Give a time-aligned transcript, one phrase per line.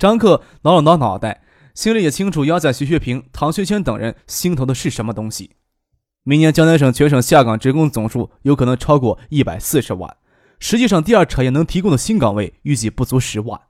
[0.00, 1.42] 张克挠了挠脑袋，
[1.74, 5.50] 心里也清楚，压在徐学平、唐学谦等人心头的是什么东西。
[6.22, 10.16] 明年江南省全省下岗职工总数有可能超过一百四十万，
[10.58, 13.60] 实际上第二产业能提供的新岗位预计不足十万。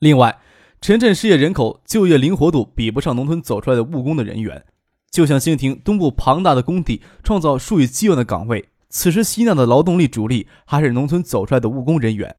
[0.00, 0.36] 另外，
[0.80, 4.64] 城镇失业人口就业灵活度比不上农村走出来的务工的人员，
[5.12, 12.34] 就像新亭东部庞大的工地创造数以亿万的岗位，此时吸纳的劳动力主力还是农村走出来的务工人员。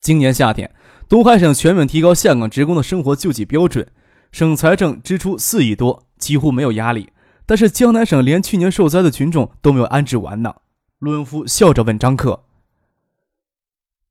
[0.00, 0.74] 今年夏天。
[1.08, 3.90] 东海省全面提高下岗职工的生活救济标准，
[4.30, 7.10] 省财政支出四亿多，几乎没有压力。
[7.46, 10.54] 但是江南省连去年受灾的群众都没有安置完呢。
[10.98, 12.44] 陆文夫笑着问张克：“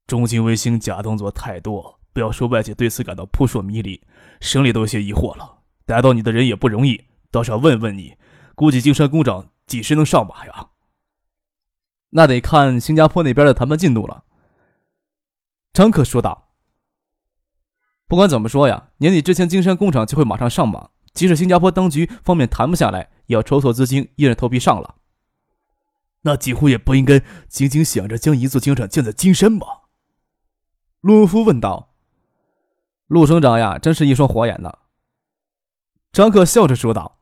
[0.08, 4.02] 中金卫星假动作太多，不要说外界对此感到扑朔迷离，
[4.42, 5.60] 省里都有些疑惑了。
[5.86, 7.00] 逮到你的人也不容易，
[7.30, 8.16] 倒是要问问你，
[8.56, 10.70] 估计金山工长几时能上马呀？”
[12.10, 14.24] 那得看新加坡那边的谈判进度了。
[15.74, 16.50] 张克说道。
[18.08, 20.90] 不管怎么说呀，年底之前金山工厂就会马上上马。
[21.14, 24.96] 即使新加坡当局方面谈不下来，也要筹措资金，硬着头皮上了。
[26.22, 29.68] 那几乎也不应该仅仅想着将一座金厂建在金山吧？
[31.02, 31.96] 陆文夫问道。
[33.08, 34.72] 陆省长呀，真是一双火眼呢。
[36.12, 37.20] 张克笑着说道：“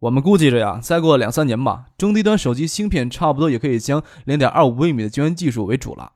[0.00, 6.13] 我们估计着呀，再过两三年吧，中低端手机芯片差不多也可以将零点二五微米的晶圆技术为主了。”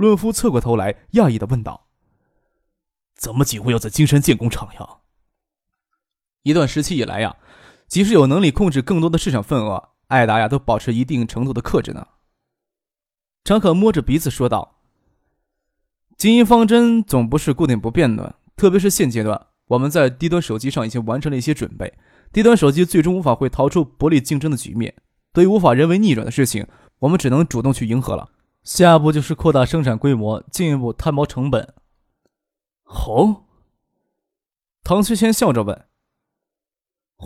[0.00, 1.86] 陆文夫侧过头来，讶异的问道。
[3.14, 4.88] 怎么几乎要在金山建工厂呀？
[6.42, 7.36] 一段时期以来呀，
[7.86, 12.06] 即使有能力控制更多的市场份额，艾达呀都保持一定程度的克制呢。
[13.44, 14.80] 张可摸着鼻子说道
[16.16, 21.92] ：“经营方针总不是固定不变的，特别是现阶段，我们在低端手机上已经完成了一些准备，
[22.32, 24.94] 低端手机最终无法会逃出薄利竞争的局面。
[25.34, 26.66] 对于无法人为逆转的事情，
[27.00, 28.30] 我们只能主动去迎合了。
[28.62, 31.74] 下一步就是扩大生产规模，进一步摊薄成本。”
[32.84, 33.44] 哦，
[34.82, 35.86] 唐学谦笑着问：“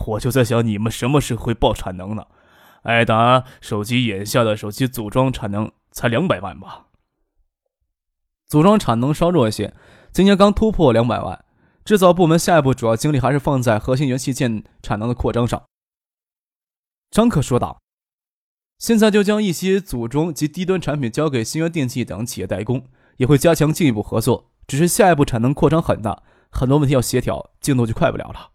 [0.07, 2.27] 我就在想，你们什么时候会爆产能呢？
[2.83, 6.89] 爱达手机眼下的手机组装产能才两百万吧？
[8.47, 9.75] 组装产能稍弱一些，
[10.13, 11.45] 今年刚突破两百万。
[11.85, 15.63] 制造部门下一步主要精力还是放在核心元器件产能的扩张上。”
[17.11, 17.81] 张克说道
[18.79, 22.87] ：“现在就将一些组装及低端产品交给新源电器等企业代工，
[23.17, 28.53] 也会加强进一步合作。”只是下一步产能扩张很大，很多问题要协调，进度就快不了了。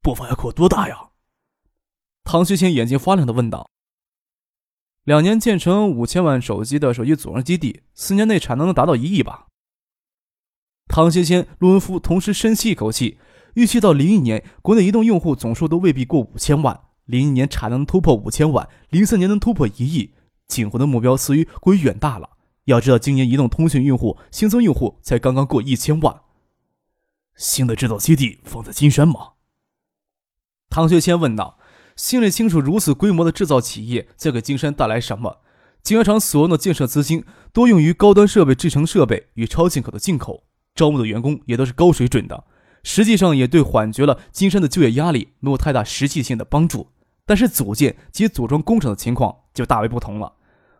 [0.00, 1.10] 步伐要扩多大呀？
[2.24, 3.70] 唐学谦眼睛发亮的问道。
[5.04, 9.48] 两年建成五千万手机的手机组装基地，四年内产能能达到一亿吧？
[10.88, 13.18] 唐学谦、陆文夫同时深吸一口气，
[13.52, 20.12] 预期到零一年，国内移动用户总数都未必过五千万，零一年产能突破五千万，零三年能突破一亿，
[20.46, 22.36] 景湖的目标似于过于远大了。
[22.64, 26.20] 要知道，今年移动通讯用户新增用户才刚刚过一千万。
[27.34, 29.30] 新的制造基地放在金山吗？
[30.68, 31.58] 唐学谦问道，
[31.96, 35.38] 心里清楚，如此规模的制造企业将给金山带来什么。
[35.82, 40.44] 晶圆厂所用的建设资金多用于高端设备、制成设备与超进口的进口，
[40.74, 42.44] 招募的员工也都是高水准的。
[42.82, 46.88] 实际上，也对缓解了金山的就业压力没有太大实际性的帮助。
[47.28, 50.32] 但是，组建及组装工厂的情况就大为不同了。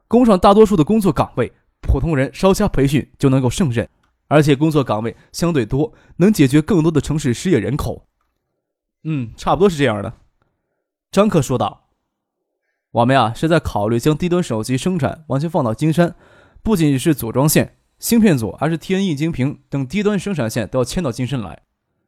[0.08, 1.52] 工厂大多数的工作岗位。
[1.80, 3.88] 普通人稍加培训就能够胜任，
[4.26, 8.08] 而且工作岗位相对多，能解决更多的城市失业人口。
[9.04, 10.12] 嗯，差不多是这样的。
[11.12, 11.90] 张克说道
[12.90, 16.16] ：“我们呀是在考虑将低端手机生产完全放到金山，
[16.64, 21.62] 不仅是组装线、芯片组，还是天翼晶屏等低端生产线都要迁到金山来。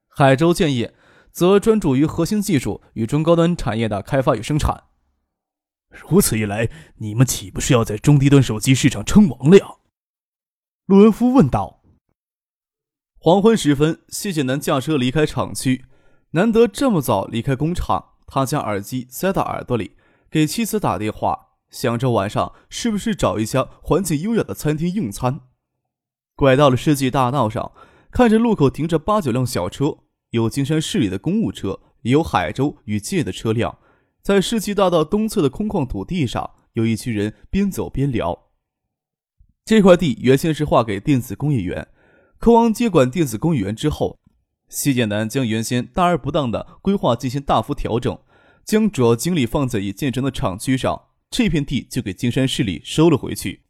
[0.08, 0.92] 海州建业
[1.32, 4.84] 则专注于核心技术与中高端产业的开发与生产。”
[6.08, 9.66] 如此一来，你们岂不是要在中低端手机市场称王了呀？
[10.86, 11.82] 陆文夫问道。
[13.18, 15.84] 黄昏时分，谢建南驾车离开厂区，
[16.30, 19.96] 难得这么早离开工厂，他将耳机塞到耳朵里，
[20.30, 25.40] 给妻子打电话，想着晚上是不是找一家环境优雅的餐厅用餐。
[26.34, 27.72] 拐到了世纪大道上，
[28.10, 29.98] 看着路口停着八九辆小车，
[30.30, 33.78] 有金山市里的公务车，也有海州与界的车辆。
[34.22, 38.48] 在世纪大道东侧的空旷土地上，有一群人边走边聊。
[39.64, 41.88] 这块地原先是划给电子工业园，
[42.38, 44.18] 科王接管电子工业园之后，
[44.68, 48.18] 谢建南将原先大而不当的规划进行大幅调整，
[48.64, 51.08] 将主要精力放在已建成的厂区上。
[51.30, 53.62] 这片地就给金山市里收了回去。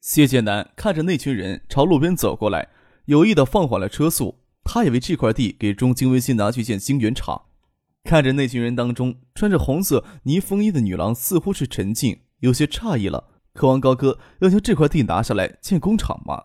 [0.00, 2.70] 谢建南看着那群人朝路边走过来，
[3.04, 4.41] 有意的放缓了车速。
[4.64, 7.46] 他以为这块地给中金微信拿去建晶圆厂。
[8.04, 13.28] 看着那群人当中穿着红色呢风衣的女郎，似乎是陈静，有些诧异了。
[13.52, 16.44] 科王高哥要将这块地拿下来建工厂吗？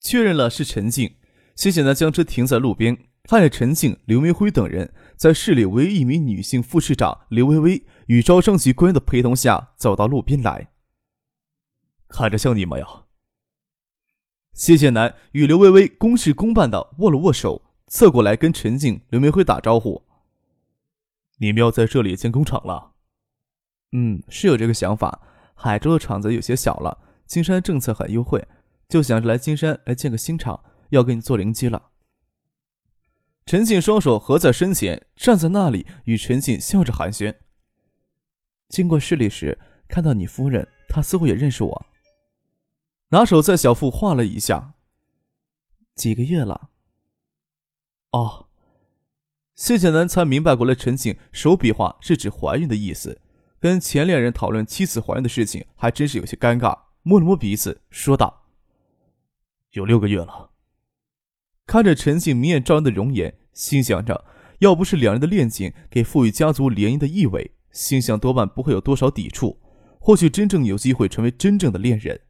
[0.00, 1.16] 确认了是陈静，
[1.54, 10.70] 谢谢南将车停在路边，看着陈静、刘明辉等人在市里唯一一名女性副市长刘薇薇与招商局官员的陪同下走到路边来。
[12.08, 13.05] 看着像你们呀。
[14.56, 20.02] 谢谢南与刘薇薇公事公办的握了握手，侧过来跟陈静、刘明辉打招呼
[21.36, 22.92] ：“你们要在这里建工厂了
[23.92, 25.20] ？”“嗯，是有这个想法。
[25.54, 28.48] 海州的厂子有些小了，金山政策很优惠。”
[28.88, 31.90] 就想着来金山来建个新厂，要给你做零机了。
[33.44, 37.34] 陈静双手合在身前，站在那里与陈静笑着寒暄。
[38.70, 41.86] 经过市里时，看到你夫人，她似乎也认识我。
[43.10, 44.74] 拿手在小腹画了一下。
[45.94, 46.70] 几个月了。
[48.12, 48.46] 哦，
[49.54, 53.20] 谢建南才明白过来，陈静手比划是指怀孕的意思。
[53.58, 56.78] 跟前恋人讨论妻子怀孕的事情，还真是有些尴尬。
[57.02, 58.44] 摸了摸鼻子，说道。
[59.72, 60.50] 有六个月了。
[61.66, 64.24] 看着陈静明艳照人的容颜，心想着，
[64.58, 69.60] 要不是两人的恋情给赋予家族联姻的意味，心想多半不会有多少抵触，
[69.98, 72.20] 或许真正有机会成为真正的恋人。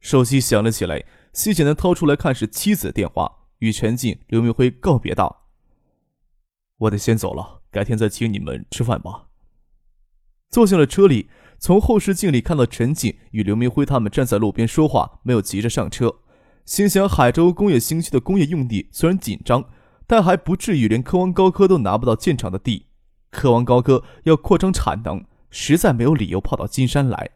[0.00, 5.48] 手机响了起来，谢简南掏出来看是妻子的电话，与陈静、刘明辉告别道
[6.78, 9.26] ：“我得先走了，改天再请你们吃饭吧。”
[10.48, 16.16] 坐进了车里，从后视镜里看到陈静与刘明辉他们站在路边说话，没有急着上车。
[16.64, 19.64] 心想，海州工业新区的工业用地虽然紧张，
[20.06, 22.86] 但还不至于连科王高科都拿不到建厂的地。
[23.30, 27.30] 科王高科要扩张产能，实在没有理由跑到金山来。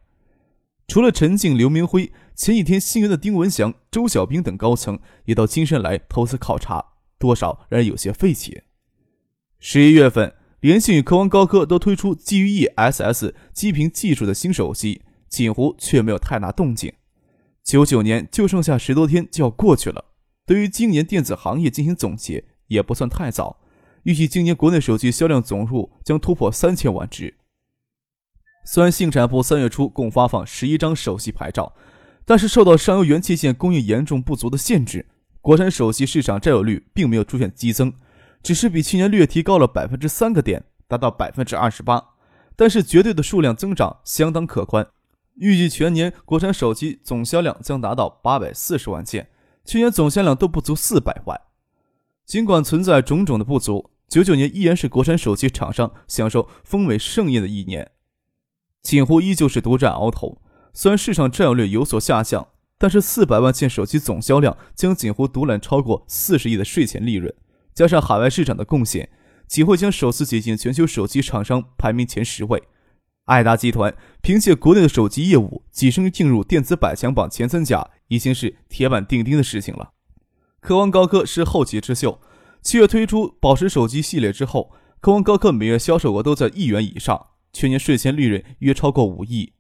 [0.87, 6.85] 除了陈静、刘明辉，前几天新源的丁文祥、周小兵等高层也到金山来投资考察，
[7.19, 8.65] 多少让人有些费解。
[9.61, 16.93] 十一月份，联信与科王高科都推出基于 ESS 基频技术的新手机，锦湖却没有太大动静。
[17.63, 20.07] 九九年就剩下十多天就要过去了，
[20.45, 23.61] 对于今年电子行业进行总结也不算太早。
[24.03, 27.37] 预计今年国内手机销量总数将突破三千万只。
[28.67, 31.75] 虽然信产部三月初共发放十一张手机牌照，
[32.25, 35.06] 但是受到上游元器件供应严重不足的限制，
[35.41, 37.93] 国产手机市场占有率并没有出现激增，
[38.43, 42.03] 只是比去年略提高了百分之三个点，达到百分之二十八。
[42.56, 44.87] 但是绝对的数量增长相当可观。
[45.35, 49.29] 预计全年国产手机总销量将达到八百四十万件，
[49.65, 51.41] 去年总销量都不足四百万。
[52.25, 57.91] 尽管存在种种的不足，九九年依然是国产手机厂商享受丰伟盛宴的一年。
[58.82, 60.41] 锦湖依旧是独占鳌头，
[60.76, 62.49] 虽然市场占有率有所下降，
[62.79, 67.32] 但是四百万件手机总销量将近乎独揽超过四十亿的税前利润，
[67.73, 69.09] 加上海外市场的贡献，
[69.47, 72.61] 锦湖将首次挤进全球手机厂商排名前十位。
[73.26, 79.93] 爱达集团凭借国内的手机业务，跻身进入电子百强榜前三甲，已经是铁板钉钉的事情了。
[80.60, 82.20] 科王高科是后起之秀，
[82.60, 89.53] 七月推出宝石手机系列之后，科王高科每月销售额都在亿元以上，全年税前利润约超过五亿。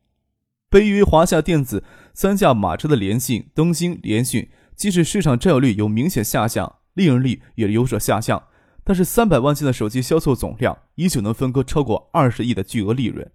[0.74, 8.48] 被誉为华夏电子三驾马车的联信、东兴、联讯，即使市场占有率有明显下降，利润率也有所下降，
[8.82, 13.30] 但是三百万件的手机销售总量依旧能分割超过二十亿的巨额利润。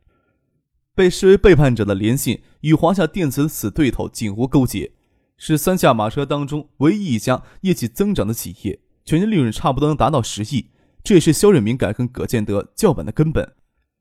[0.94, 4.92] 被视为背叛者的联信与华夏电子的死对头近乎勾结，
[5.38, 13.54] 是三驾马车当中唯一一家业绩增长的企业，全年利润差不多能达到十亿，这也是肖瑞敏敢跟葛建德叫板的根本。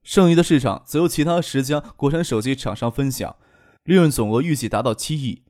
[0.09, 3.37] 剩余的市场则由其他十家国产手机厂商分享，
[3.85, 5.43] 利润总额预计达到七亿。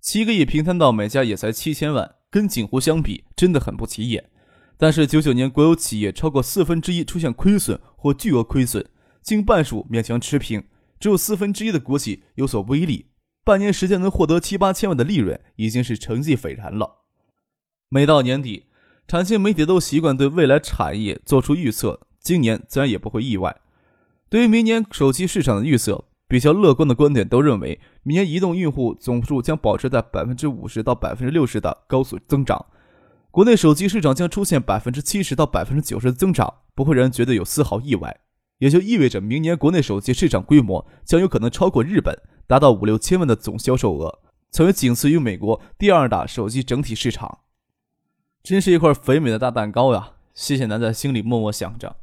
[0.00, 4.30] 七个亿平摊到每家也才七千万，跟锦湖相比真的很不起眼。
[4.78, 8.82] 但是九九年国有企业超过四分之一出现亏损或巨额亏损。
[9.20, 10.64] 近半数勉强持平，
[10.98, 13.10] 只有四分之一的国企有所微利。
[13.44, 17.04] 半年时间能获得七八千万的利润，已经是成绩斐然了。
[17.90, 18.68] 每到年底，
[19.06, 23.56] 产经媒体都习惯对未来产业做出预测，今年自然也不会意外。
[24.28, 32.66] 对于明年手机市场的预测，比较乐观的观点都认为，明年移动用户总数将保持在百分之五十到百分之六十的高速增长，
[33.30, 38.20] 国内手机市场将出现百分之七十到百分之九十的增长，不会让人觉得有丝毫意外。
[38.58, 44.20] 也就意味着明年国内手机市场规模将有可能超过日本，达到五六千万的总销售额。
[44.52, 47.38] 成为仅次于美国第二大手机整体市场。
[48.42, 50.12] 真是一块肥美的大蛋糕呀！
[50.34, 51.96] 谢谢南在心里默默想着。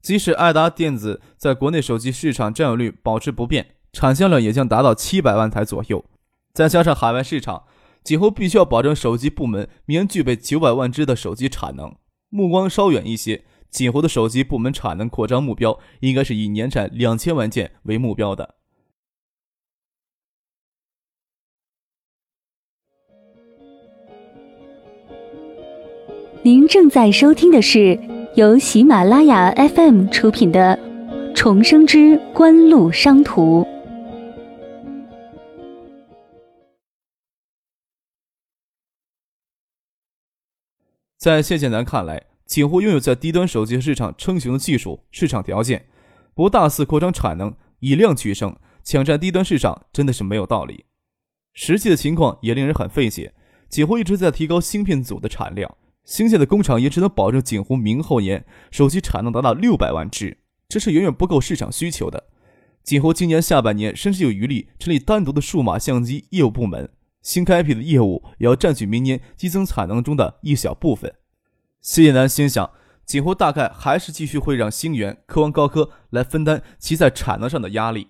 [0.00, 6.04] 即使爱达电子在国内手机市场占有率保持不变，产销量也将达到七百万台左右，
[6.54, 7.64] 再加上海外市场，
[8.02, 11.94] 几乎必须要保证手机部门明具备九百万只的手机产能。
[12.30, 18.56] 目光稍远一些，锦湖的手机部门产能扩张目标应该是以年产两千万件为目标的。
[26.42, 28.00] 您正在收听的是
[28.36, 30.78] 由喜马拉雅 FM 出品的
[31.34, 33.62] 《重生之官路商途》。
[41.18, 45.86] 在谢建南看来，几乎拥有在低端手机市场称雄的技术、市场条件，
[46.32, 50.84] 不大肆扩张产能，以量取胜，抢占低端市场，真的是没有道理。
[51.52, 53.34] 实际的情况也令人很费解。
[53.68, 55.76] 几乎一直在提高芯片组的产量。
[56.10, 60.38] 新建的工厂也只能保证锦湖明后年手机产能达到六百万只，
[60.68, 62.24] 这是远远不够市场需求的。
[62.82, 66.90] 锦湖今年下半年甚至有余力成立单独的数码相机业务部门，
[67.22, 71.14] 新开辟的业务也要占据明年激增产能中的一小部分。
[71.80, 72.72] 谢叶南心想，
[73.06, 78.08] 锦湖大概还是继续会让星源、科王高科来分担其在产能上的压力。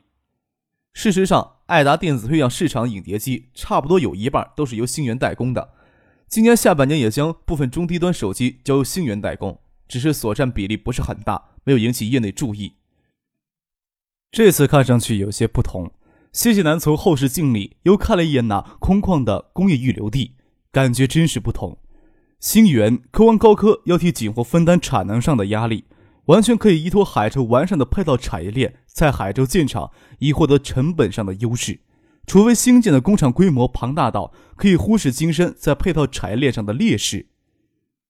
[0.94, 5.74] 事实上，爱达电子会让市场影碟机差不多有一半都是由星源代工的。
[6.30, 12.74] 今年下半年也将部分中低端手机交由星源代工，只是所占比例不是很大，没有引起业内注意。
[14.30, 15.90] 这次看上去有些不同。
[16.32, 20.36] 谢谢南从后视镜里又看了一眼那空旷的工业预留地，
[20.70, 21.76] 感觉真是不同。
[22.38, 25.86] 星源、科王高科要替锦湖分担产能上的压力，
[26.26, 31.80] 完全可以依托海州完善的配套产业链，在海州建厂以获得成本上的优势。
[32.30, 37.26] 除非新建的工厂规模庞大到可以忽视金山在配套产业链上的劣势，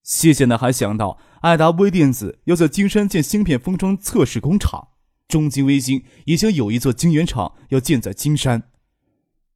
[0.02, 4.88] 谢谢呢还想到爱达微电子要在金山建芯片封装测试工厂，
[5.26, 8.64] 中金微星已经有一座晶圆厂要建在金山。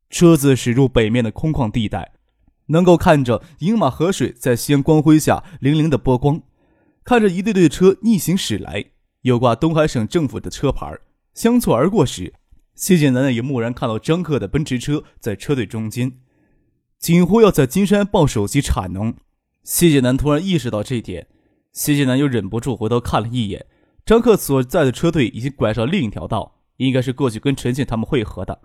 [0.09, 2.14] 车子驶入北面的空旷地带，
[2.68, 6.40] 能够看着饮马河水在夕阳光辉下粼粼的波光，
[7.04, 8.87] 看着一队队车逆行驶来，
[9.21, 10.90] 有挂东海省政府的车牌
[11.35, 12.33] 相错而过时。
[12.75, 16.19] 谢建南也蓦然看到张克的奔驰车在车队中间，
[16.99, 19.14] 锦湖要在金山报手机产能。
[19.62, 21.28] 谢建南突然意识到这一点，
[21.73, 23.64] 谢建南又忍不住回头看了一眼，
[24.04, 28.61] 张克所在的车队已经拐上另一条道，应该是过去跟陈建他们会合的。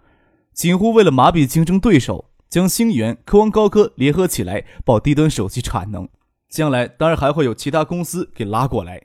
[0.53, 6.09] 锦湖为了麻痹竞争对手，将星源、科王高科联合起来报低端手机产能，
[6.49, 9.03] 将来当然还会有其他公司给拉过来。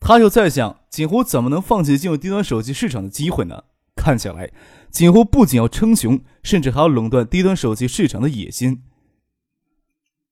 [0.00, 3.64] 他又在想，锦湖怎么能放弃进入低端手机市场的机会呢？
[4.00, 4.50] 看起来，
[4.90, 8.82] 锦湖不仅要称雄，甚至还要垄断低端手机市场的野心。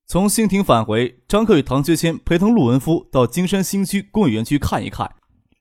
[0.06, 5.16] 从兴亭返回，张克与唐学谦陪同陆文夫到金山新区工业园区看一看，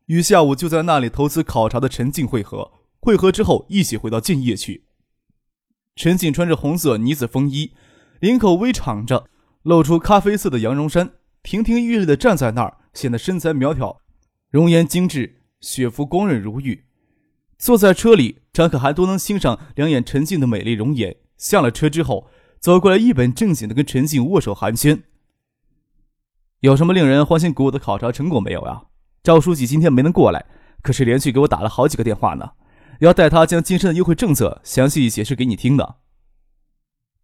[0.06, 2.72] 与下午就在那里投资考察的陈静会合。
[3.02, 4.86] 会合之后，一起回到建业去。
[5.98, 7.74] 陈静穿着红色呢子风衣，
[8.22, 9.28] 领口微敞着，
[9.64, 11.12] 露出咖啡色的羊绒衫，
[11.44, 14.00] 亭亭玉立地站在那儿，显得身材苗条，
[14.50, 16.86] 容颜精致，雪肤光润如玉。
[17.58, 21.16] 坐在车里，张可还多能欣赏两眼陈静的美丽容颜。
[21.38, 25.02] 下了车之后，走过来一本正经的跟陈静握手寒暄。
[26.62, 28.84] 有什么令人欢欣鼓舞的考察成果没有啊？
[29.24, 30.46] 赵书记今天没能过来，
[30.82, 32.52] 可是连续给我打了好几个电话呢，
[33.00, 35.96] 要带他将金山的优惠政策详细解释给你听呢。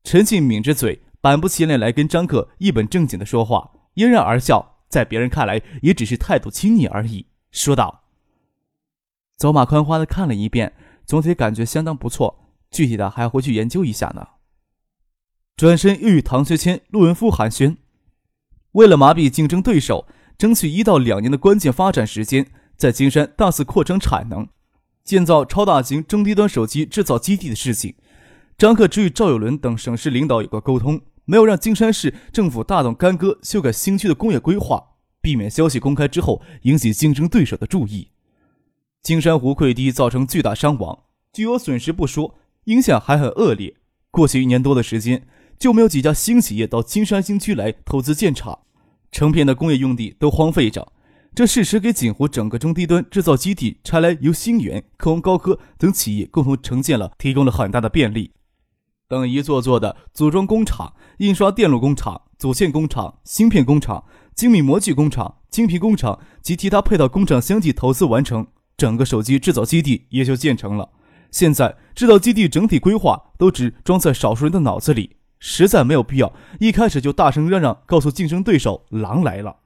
[0.04, 8.03] 陈静抿着嘴，板不起脸来跟张克一本正经的说话，嫣然而笑，在别人看来也只是态度亲昵而已，说道。
[9.38, 10.74] 走马观花的看了一遍，
[11.06, 14.28] 总体感觉相当不错，具体的还要回去研究一下呢。
[15.56, 17.78] 转身又与唐学谦、陆文夫寒暄，
[18.72, 24.48] 为了麻痹竞争对手，争取一到两年的关键发展时间，在金山大肆扩张产能，
[25.04, 27.96] 建造超大型中低端手机制造基地的事情，
[28.58, 38.13] 张克只与赵有伦等省市领导有过沟通，没有让金山市政府大动干戈修改新区的工业规划，避免消息公开之后引起竞争对手的注意。
[39.04, 40.98] 金山湖溃堤造成巨大伤亡，
[41.34, 43.76] 巨额损失不说，影响还很恶劣。
[44.10, 45.28] 过去一年多的时间，
[45.60, 48.60] 就没有几家新企业到金山新区来投资建厂，
[49.12, 50.94] 成片的工业用地都荒废着。
[51.36, 58.32] 这事实给锦湖整个中低端制造基地拆来由星源、科王高科等企业共同承建了，提供了很大的便利。
[59.10, 68.48] 等一座座的组装工厂、印刷电路工厂、组件工厂、芯片工厂、精密模具工厂、精皮工厂及其他配套工厂相继投资完成。
[68.78, 70.90] 整个手机制造基地也就建成了，
[71.32, 79.58] 现在制造基地整体规划都只装在少数人的脑子里，实在没有必要一开始就大声嚷嚷，告诉竞争对手“狼来了”。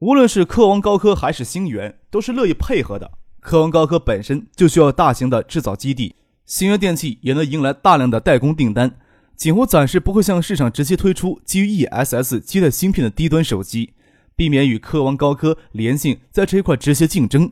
[0.00, 3.12] 无论是科王高科还是星源，都是乐意配合的。
[3.40, 6.14] 科王高科本身就需要大型的制造基地，
[6.46, 8.96] 星源电器也能迎来大量的代工订单。
[9.36, 13.94] 锦湖暂时不会向市场直接推出基于 ESS 基带芯片的低端手机，
[14.36, 17.50] 避免与科王高科、联信在这一块直接竞争。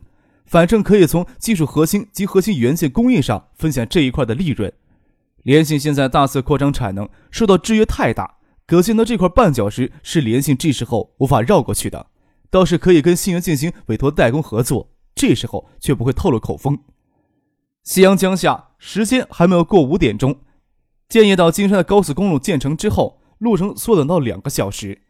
[0.48, 4.72] 反正可以从技术核心及核心元件供应上分享这一块的利润。
[5.42, 12.06] 联信现在大肆扩张产能，受到制约太大，可见的这块绊脚石是联信这时候无法绕过去的。
[12.50, 16.78] 倒是可以跟信源进行委托代工合作，这时候却不会透露口风。
[17.84, 20.40] 夕阳将下，时间还没有过五点钟。
[21.08, 25.02] 建业到金山的高速公路建成之后，路程缩短到两个小时。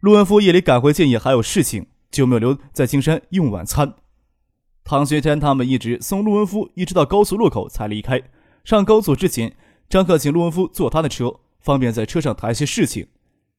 [0.00, 3.94] 陆文夫夜里赶回建业还有事情，就没有留在金山用晚餐。
[4.84, 8.22] 唐学天他们一直送陆文夫一直到高速路口才离开。
[8.64, 9.56] 上高速之前，
[9.88, 13.06] 张克请陆文夫坐他的车，方便在车上谈些事情。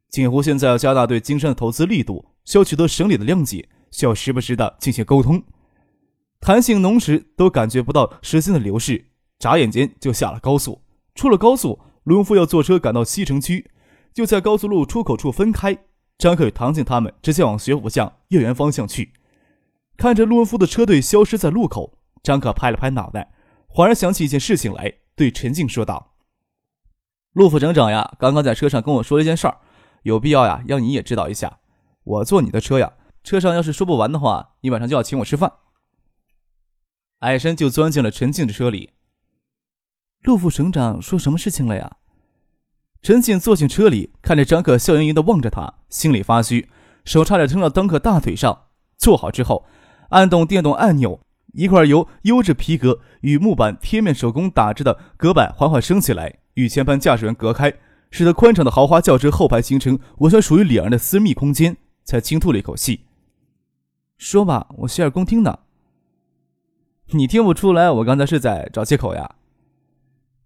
[0.10, 5.44] 锦湖现在要加大对金山的投资力度，需要取得省里的谅解，需要时不时的进行沟通。
[6.40, 9.06] 谈性浓时，都感觉不到时间的流逝，
[9.40, 10.80] 眨眼间就下了高速。
[11.16, 13.72] 出了高速，陆文夫要坐车赶到西城区，
[14.14, 15.76] 就在高速路出口处分开。
[16.20, 19.12] 张克与唐静他们直接往学府巷叶园方向去。
[19.98, 23.32] 看着陆文夫的车队消失在路口，张克拍了拍脑袋，
[23.68, 26.16] 恍然想起一件事情来，对陈静说道
[27.34, 29.58] ：“陆副省长呀，刚刚在车上跟我说了一件事儿，
[30.04, 31.60] 有必要呀，让你也知道一下。
[32.04, 35.52] 我坐你的车呀，车上要是说不完的话，你晚上就要请我吃饭。”
[37.20, 38.92] 矮身就钻进了陈静的车里。
[40.22, 41.98] 陆副省长说什么事情了呀？
[43.02, 46.70] 陈静坐进车里，看着张克笑盈盈的望着他，心里发虚，
[47.06, 48.64] 手差点撑到张克大腿上。
[48.98, 49.66] 坐好之后，
[50.10, 51.20] 按动电动按钮，
[51.54, 57.74] 一块由优质皮革与木板贴面手工打制的隔板缓缓升起来，与前排驾驶员隔开，
[58.12, 61.78] 使得宽敞的豪华轿车后排形成完全属于两人的私密空间。
[62.08, 63.08] 才轻吐了一口气，
[64.20, 65.58] 说吧，我洗耳恭听呢。
[67.14, 69.28] 你听不出来，我刚才是在找借口呀？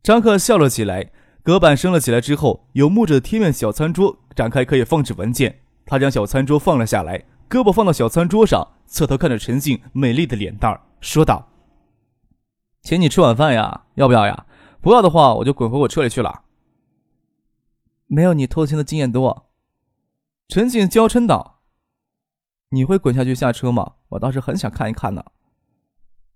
[0.02, 1.12] 张克笑了起来，
[1.44, 5.60] 隔板升了起来之后，有木质的贴面小餐桌展开可以放置文件。
[5.86, 11.48] 他将小餐桌放了下来，胳膊放到小餐桌上，侧头看着陈静美丽的脸蛋儿，说道
[12.82, 14.48] ：“请你吃晚饭呀，要不要呀？
[14.82, 16.44] 不要的话，我就滚回我车里去了。”
[18.08, 19.52] 没有你偷情的经验多。
[20.48, 21.62] 陈静娇嗔道
[22.72, 23.94] ：“你会滚下去下车吗？
[24.10, 25.24] 我倒是很想看一看呢。”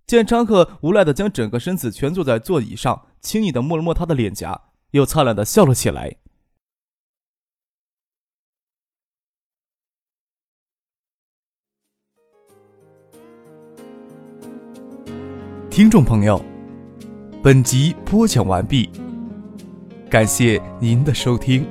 [0.05, 4.61] 见张克无奈的将整个身子蜷坐在座椅上，轻易的摸了摸他的脸颊，
[4.91, 6.17] 又灿烂的笑了起来。
[15.73, 16.39] 听众朋友，
[17.41, 18.91] 本集播讲完毕，
[20.07, 21.65] 感谢您的收听。